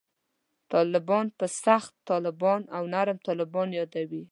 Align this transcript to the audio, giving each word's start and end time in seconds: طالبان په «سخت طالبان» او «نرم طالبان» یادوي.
طالبان 0.73 1.25
په 1.37 1.45
«سخت 1.65 1.93
طالبان» 2.09 2.61
او 2.75 2.83
«نرم 2.93 3.17
طالبان» 3.27 3.67
یادوي. 3.79 4.19